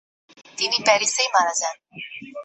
[0.57, 1.75] তিনি প্যারিসেই মারা যান।